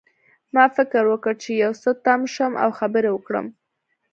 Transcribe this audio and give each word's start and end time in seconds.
ما 0.53 0.65
فکر 0.77 1.03
وکړ 1.11 1.33
چې 1.43 1.49
یو 1.63 1.71
څه 1.81 1.89
تم 2.05 2.21
شم 2.33 2.53
او 2.63 2.69
خبرې 2.79 3.09
وکړم 3.13 3.45